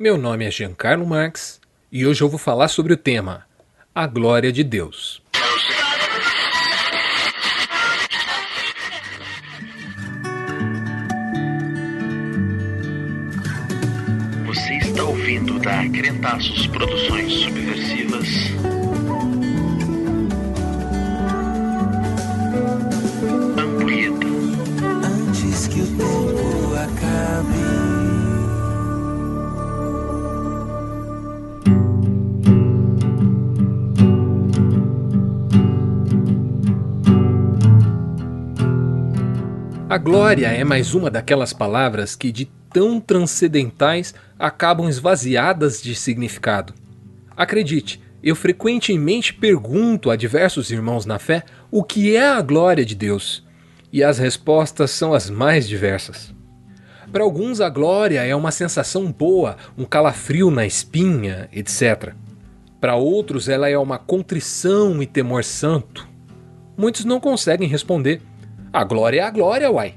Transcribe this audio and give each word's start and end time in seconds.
Meu 0.00 0.16
nome 0.16 0.46
é 0.46 0.50
Giancarlo 0.50 1.06
Marx 1.06 1.60
e 1.92 2.06
hoje 2.06 2.22
eu 2.22 2.28
vou 2.30 2.38
falar 2.38 2.68
sobre 2.68 2.94
o 2.94 2.96
tema 2.96 3.44
A 3.94 4.06
Glória 4.06 4.50
de 4.50 4.64
Deus. 4.64 5.22
Você 14.46 14.74
está 14.78 15.04
ouvindo 15.04 15.58
da 15.58 15.86
Crentaços 15.90 16.66
Produções 16.68 17.34
Subversivas. 17.34 18.79
A 39.90 39.98
glória 39.98 40.46
é 40.46 40.62
mais 40.62 40.94
uma 40.94 41.10
daquelas 41.10 41.52
palavras 41.52 42.14
que, 42.14 42.30
de 42.30 42.44
tão 42.72 43.00
transcendentais, 43.00 44.14
acabam 44.38 44.88
esvaziadas 44.88 45.82
de 45.82 45.96
significado. 45.96 46.72
Acredite, 47.36 48.00
eu 48.22 48.36
frequentemente 48.36 49.34
pergunto 49.34 50.08
a 50.08 50.14
diversos 50.14 50.70
irmãos 50.70 51.06
na 51.06 51.18
fé 51.18 51.42
o 51.72 51.82
que 51.82 52.14
é 52.14 52.24
a 52.24 52.40
glória 52.40 52.84
de 52.84 52.94
Deus, 52.94 53.44
e 53.92 54.04
as 54.04 54.16
respostas 54.16 54.92
são 54.92 55.12
as 55.12 55.28
mais 55.28 55.68
diversas. 55.68 56.32
Para 57.10 57.24
alguns, 57.24 57.60
a 57.60 57.68
glória 57.68 58.24
é 58.24 58.36
uma 58.36 58.52
sensação 58.52 59.10
boa, 59.10 59.56
um 59.76 59.84
calafrio 59.84 60.52
na 60.52 60.64
espinha, 60.64 61.48
etc. 61.52 62.14
Para 62.80 62.94
outros, 62.94 63.48
ela 63.48 63.68
é 63.68 63.76
uma 63.76 63.98
contrição 63.98 65.02
e 65.02 65.06
temor 65.06 65.42
santo. 65.42 66.08
Muitos 66.76 67.04
não 67.04 67.18
conseguem 67.18 67.68
responder. 67.68 68.22
A 68.72 68.84
glória 68.84 69.20
é 69.20 69.24
a 69.24 69.30
glória, 69.30 69.70
uai. 69.70 69.94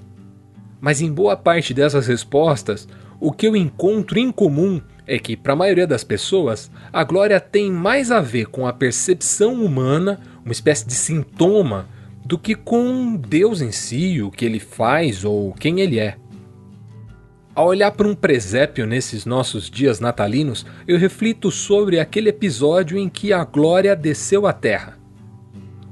Mas 0.81 0.99
em 0.99 1.11
boa 1.11 1.38
parte 1.38 1.73
dessas 1.73 2.07
respostas, 2.07 2.88
o 3.19 3.31
que 3.31 3.47
eu 3.47 3.55
encontro 3.55 4.17
em 4.17 4.31
comum 4.31 4.81
é 5.05 5.19
que, 5.19 5.38
para 5.38 5.53
a 5.53 5.55
maioria 5.55 5.85
das 5.85 6.03
pessoas, 6.03 6.71
a 6.91 7.03
glória 7.03 7.39
tem 7.39 7.71
mais 7.71 8.11
a 8.11 8.19
ver 8.19 8.47
com 8.47 8.66
a 8.66 8.73
percepção 8.73 9.63
humana, 9.63 10.19
uma 10.44 10.51
espécie 10.51 10.88
de 10.88 10.94
sintoma, 10.94 11.88
do 12.25 12.38
que 12.38 12.55
com 12.55 13.16
Deus 13.16 13.61
em 13.61 13.71
si, 13.71 14.21
o 14.21 14.31
que 14.31 14.44
ele 14.44 14.59
faz 14.59 15.23
ou 15.23 15.53
quem 15.53 15.79
ele 15.79 15.99
é. 15.99 16.17
Ao 17.53 17.67
olhar 17.67 17.91
para 17.91 18.07
um 18.07 18.16
presépio 18.16 18.88
nesses 18.88 19.25
nossos 19.25 19.69
dias 19.69 19.99
natalinos, 19.99 20.66
eu 20.88 20.97
reflito 20.97 21.51
sobre 21.51 21.99
aquele 21.99 22.29
episódio 22.29 22.97
em 22.97 23.07
que 23.07 23.31
a 23.31 23.44
glória 23.44 23.95
desceu 23.95 24.47
à 24.47 24.53
terra. 24.53 24.97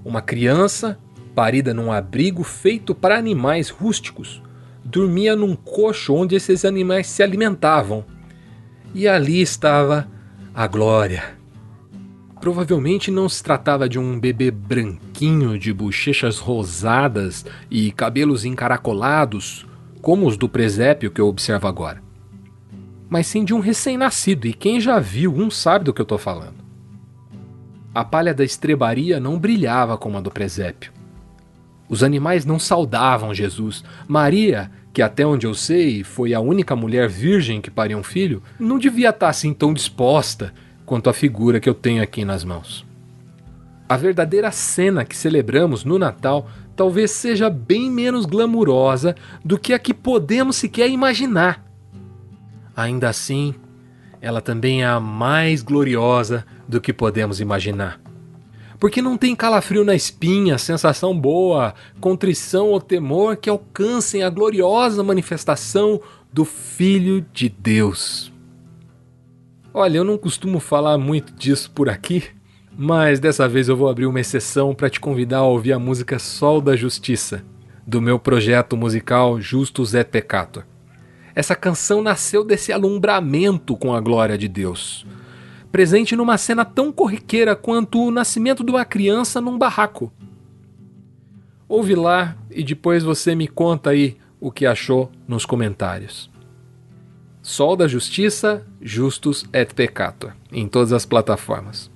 Uma 0.04 0.22
criança, 0.22 0.98
parida 1.36 1.74
num 1.74 1.92
abrigo 1.92 2.44
feito 2.44 2.94
para 2.94 3.18
animais 3.18 3.70
rústicos, 3.70 4.42
dormia 4.84 5.36
num 5.36 5.56
coxo 5.56 6.14
onde 6.14 6.36
esses 6.36 6.66
animais 6.66 7.08
se 7.08 7.24
alimentavam. 7.24 8.04
E 8.94 9.08
ali 9.08 9.42
estava 9.42 10.08
a 10.54 10.68
glória. 10.68 11.40
Provavelmente 12.42 13.12
não 13.12 13.30
se 13.30 13.42
tratava 13.42 13.88
de 13.88 14.00
um 14.00 14.20
bebê 14.20 14.52
branquinho 14.52 15.58
de 15.58 15.72
bochechas 15.72 16.40
rosadas 16.40 17.46
e 17.70 17.92
cabelos 17.92 18.44
encaracolados, 18.44 19.66
como 20.02 20.28
os 20.28 20.36
do 20.36 20.50
presépio 20.50 21.12
que 21.12 21.22
eu 21.22 21.28
observo 21.28 21.68
agora. 21.68 22.02
Mas 23.08 23.28
sim 23.28 23.46
de 23.46 23.54
um 23.54 23.60
recém-nascido, 23.60 24.48
e 24.48 24.54
quem 24.54 24.82
já 24.82 25.00
viu 25.00 25.34
um 25.34 25.52
sabe 25.52 25.86
do 25.86 25.94
que 25.94 26.02
eu 26.02 26.04
estou 26.04 26.18
falando. 26.18 26.62
A 27.94 28.04
palha 28.04 28.34
da 28.34 28.44
estrebaria 28.44 29.20
não 29.20 29.38
brilhava 29.38 29.98
como 29.98 30.18
a 30.18 30.22
do 30.22 30.32
presépio. 30.32 30.92
Os 31.92 32.04
animais 32.04 32.46
não 32.46 32.58
saudavam 32.58 33.34
Jesus. 33.34 33.84
Maria, 34.08 34.72
que 34.94 35.02
até 35.02 35.26
onde 35.26 35.46
eu 35.46 35.54
sei 35.54 36.06
foi 36.06 36.34
a 36.34 36.40
única 36.40 36.74
mulher 36.74 37.10
virgem 37.10 37.60
que 37.60 37.70
pariu 37.70 37.98
um 37.98 38.04
filho, 38.04 38.42
não 38.58 38.80
devia 38.80 39.10
estar 39.10 39.28
assim 39.28 39.54
tão 39.54 39.74
disposta 39.74 40.54
quanto 40.86 41.10
a 41.10 41.14
figura 41.14 41.60
que 41.60 41.68
eu 41.68 41.74
tenho 41.74 42.02
aqui 42.02 42.24
nas 42.24 42.46
mãos. 42.46 42.86
A 43.90 43.98
verdadeira 43.98 44.52
cena 44.52 45.04
que 45.04 45.18
celebramos 45.18 45.84
no 45.84 46.00
Natal 46.00 46.50
talvez 46.78 47.12
seja 47.12 47.50
bem 47.50 47.92
menos 47.92 48.26
glamurosa 48.26 49.14
do 49.44 49.60
que 49.60 49.74
a 49.74 49.80
que 49.80 49.94
podemos 49.94 50.56
sequer 50.56 50.90
imaginar. 50.90 51.62
Ainda 52.74 53.10
assim, 53.10 53.54
ela 54.22 54.40
também 54.40 54.82
é 54.82 54.88
a 54.88 54.98
mais 54.98 55.62
gloriosa 55.62 56.46
do 56.70 56.80
que 56.80 56.94
podemos 56.94 57.42
imaginar. 57.42 58.01
Porque 58.82 59.00
não 59.00 59.16
tem 59.16 59.36
calafrio 59.36 59.84
na 59.86 59.94
espinha, 59.94 60.58
sensação 60.58 61.16
boa, 61.16 61.76
contrição 62.00 62.70
ou 62.70 62.82
temor 62.82 63.38
que 63.38 63.48
alcancem 63.48 64.24
a 64.24 64.30
gloriosa 64.30 65.04
manifestação 65.04 66.02
do 66.34 66.44
Filho 66.44 67.24
de 67.32 67.48
Deus. 67.48 68.34
Olha, 69.72 69.98
eu 69.98 70.04
não 70.04 70.18
costumo 70.18 70.60
falar 70.60 70.98
muito 70.98 71.32
disso 71.32 71.70
por 71.70 71.90
aqui, 71.90 72.24
mas 72.76 73.20
dessa 73.20 73.48
vez 73.48 73.70
eu 73.70 73.78
vou 73.78 73.88
abrir 73.88 74.08
uma 74.08 74.20
exceção 74.20 74.74
para 74.74 74.90
te 74.90 75.00
convidar 75.00 75.38
a 75.38 75.48
ouvir 75.48 75.74
a 75.74 75.80
música 75.80 76.18
Sol 76.18 76.60
da 76.60 76.76
Justiça, 76.76 77.46
do 77.86 78.02
meu 78.02 78.18
projeto 78.18 78.76
musical 78.76 79.40
Justus 79.40 79.94
et 79.94 80.10
Peccator. 80.10 80.64
Essa 81.36 81.56
canção 81.56 82.02
nasceu 82.02 82.44
desse 82.44 82.74
alumbramento 82.74 83.78
com 83.78 83.94
a 83.94 84.02
glória 84.02 84.40
de 84.40 84.48
Deus, 84.48 85.06
presente 85.72 86.16
numa 86.16 86.38
cena 86.38 86.66
tão 86.66 86.92
corriqueira 86.92 87.56
quanto 87.56 88.04
o 88.04 88.12
nascimento 88.12 88.64
de 88.64 88.72
uma 88.72 88.86
criança 88.86 89.40
num 89.40 89.58
barraco. 89.58 90.12
Ouve 91.68 91.96
lá 91.96 92.36
e 92.50 92.64
depois 92.64 93.04
você 93.04 93.34
me 93.34 93.48
conta 93.48 93.92
aí 93.92 94.18
o 94.40 94.52
que 94.52 94.66
achou 94.66 95.10
nos 95.28 95.46
comentários. 95.46 96.30
Sol 97.42 97.76
da 97.76 97.88
Justiça, 97.88 98.66
Justus 98.82 99.46
et 99.54 99.74
Peccator, 99.74 100.34
em 100.52 100.68
todas 100.68 100.92
as 100.92 101.06
plataformas. 101.06 101.90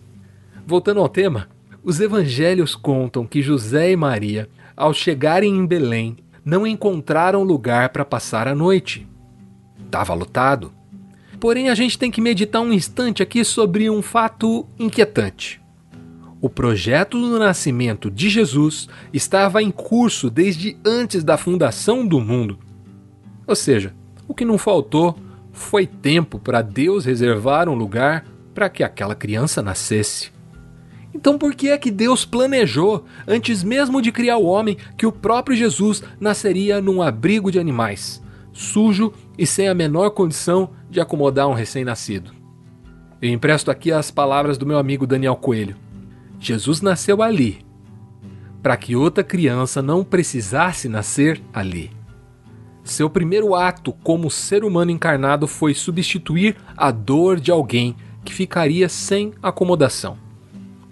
Voltando 0.66 1.02
ao 1.02 1.10
tema, 1.10 1.48
os 1.84 2.00
evangelhos 2.00 2.74
contam 2.74 3.28
que 3.28 3.42
José 3.42 3.92
e 3.92 3.96
Maria, 3.96 4.50
ao 4.76 4.94
chegarem 4.94 5.56
em 5.56 5.66
Belém, 5.66 6.18
não 6.44 6.66
encontraram 6.66 7.44
lugar 7.44 7.90
para 7.90 8.06
passar 8.06 8.48
a 8.48 8.56
noite. 8.56 9.08
Estava 9.86 10.14
lotado. 10.14 10.72
Porém, 11.40 11.70
a 11.70 11.76
gente 11.76 11.98
tem 11.98 12.10
que 12.10 12.22
meditar 12.22 12.62
um 12.62 12.74
instante 12.74 13.22
aqui 13.22 13.44
sobre 13.44 13.90
um 13.90 14.02
fato 14.02 14.66
inquietante. 14.80 15.62
O 16.42 16.50
projeto 16.50 17.20
do 17.20 17.40
nascimento 17.40 18.12
de 18.12 18.30
Jesus 18.30 18.88
estava 19.12 19.64
em 19.64 19.72
curso 19.72 20.30
desde 20.30 20.78
antes 20.86 21.24
da 21.24 21.38
fundação 21.38 22.06
do 22.06 22.20
mundo. 22.20 22.60
Ou 23.48 23.56
seja, 23.56 23.94
o 24.28 24.34
que 24.34 24.46
não 24.46 24.58
faltou 24.58 25.18
foi 25.52 25.88
tempo 25.88 26.38
para 26.38 26.62
Deus 26.62 27.06
reservar 27.06 27.70
um 27.70 27.74
lugar 27.74 28.26
para 28.54 28.70
que 28.70 28.84
aquela 28.84 29.16
criança 29.16 29.62
nascesse. 29.62 30.32
Então, 31.14 31.38
por 31.38 31.56
que 31.56 31.70
é 31.70 31.78
que 31.78 31.90
Deus 31.90 32.26
planejou, 32.26 33.06
antes 33.26 33.64
mesmo 33.64 34.02
de 34.02 34.12
criar 34.12 34.38
o 34.38 34.46
homem, 34.46 34.78
que 34.98 35.06
o 35.06 35.12
próprio 35.12 35.56
Jesus 35.56 36.04
nasceria 36.20 36.82
num 36.82 37.02
abrigo 37.02 37.50
de 37.50 37.58
animais, 37.58 38.22
sujo 38.52 39.14
e 39.38 39.48
sem 39.48 39.70
a 39.70 39.74
menor 39.74 40.10
condição 40.10 40.72
de 40.96 41.02
acomodar 41.02 41.48
um 41.48 41.54
recém-nascido? 41.54 42.32
Eu 43.22 43.30
empresto 43.30 43.70
aqui 43.70 43.92
as 43.92 44.10
palavras 44.10 44.58
do 44.58 44.66
meu 44.66 44.78
amigo 44.78 45.06
Daniel 45.06 45.36
Coelho. 45.36 45.76
Jesus 46.40 46.82
nasceu 46.82 47.22
ali, 47.22 47.60
para 48.64 48.78
que 48.78 48.96
outra 48.96 49.24
criança 49.24 49.82
não 49.82 50.04
precisasse 50.04 50.90
nascer 50.90 51.42
ali. 51.54 51.92
Seu 52.84 53.10
primeiro 53.10 53.56
ato 53.56 53.92
como 53.92 54.32
ser 54.32 54.64
humano 54.64 54.92
encarnado 54.92 55.48
foi 55.48 55.74
substituir 55.74 56.56
a 56.78 56.92
dor 56.92 57.40
de 57.40 57.52
alguém 57.52 57.96
que 58.24 58.34
ficaria 58.34 58.88
sem 58.88 59.34
acomodação. 59.42 60.18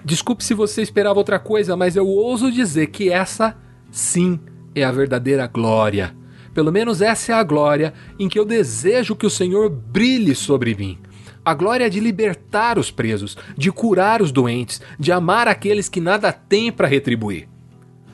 Desculpe 0.03 0.44
se 0.44 0.53
você 0.53 0.81
esperava 0.81 1.19
outra 1.19 1.39
coisa, 1.39 1.77
mas 1.77 1.95
eu 1.95 2.07
ouso 2.07 2.51
dizer 2.51 2.88
que 2.88 3.09
essa, 3.09 3.56
sim, 3.89 4.39
é 4.75 4.83
a 4.83 4.91
verdadeira 4.91 5.47
glória. 5.47 6.13
Pelo 6.53 6.71
menos 6.71 7.01
essa 7.01 7.31
é 7.31 7.35
a 7.35 7.44
glória 7.44 7.94
em 8.19 8.29
que 8.29 8.38
eu 8.38 8.45
desejo 8.45 9.15
que 9.15 9.25
o 9.25 9.29
Senhor 9.29 9.69
brilhe 9.69 10.35
sobre 10.35 10.75
mim. 10.75 10.97
A 11.44 11.53
glória 11.53 11.89
de 11.89 12.00
libertar 12.00 12.77
os 12.77 12.89
presos, 12.91 13.35
de 13.57 13.71
curar 13.71 14.21
os 14.21 14.31
doentes, 14.31 14.81
de 15.00 15.11
amar 15.11 15.47
aqueles 15.47 15.89
que 15.89 16.00
nada 16.00 16.31
têm 16.31 16.71
para 16.71 16.88
retribuir. 16.88 17.50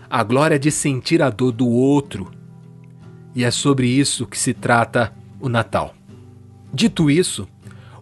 A 0.09 0.23
glória 0.23 0.57
de 0.57 0.71
sentir 0.71 1.21
a 1.21 1.29
dor 1.29 1.51
do 1.51 1.67
outro. 1.67 2.31
E 3.35 3.43
é 3.43 3.51
sobre 3.51 3.87
isso 3.87 4.25
que 4.25 4.39
se 4.39 4.53
trata 4.53 5.13
o 5.39 5.47
Natal. 5.47 5.93
Dito 6.73 7.11
isso, 7.11 7.47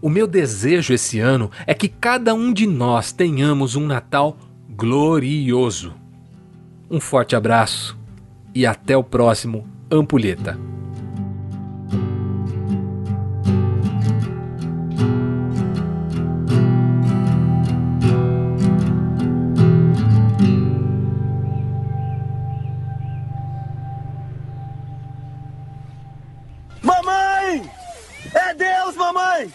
o 0.01 0.09
meu 0.09 0.27
desejo 0.27 0.93
esse 0.93 1.19
ano 1.19 1.51
é 1.65 1.73
que 1.73 1.89
cada 1.89 2.33
um 2.33 2.53
de 2.53 2.65
nós 2.65 3.11
tenhamos 3.11 3.75
um 3.75 3.85
Natal 3.85 4.37
glorioso. 4.69 5.93
Um 6.89 7.01
forte 7.01 7.35
abraço 7.35 7.97
e 8.55 8.65
até 8.65 8.95
o 8.95 9.03
próximo 9.03 9.67
Ampulheta. 9.89 10.57
Mamãe! 26.83 27.69
É 28.33 28.53
Deus, 28.53 28.95
mamãe! 28.97 29.51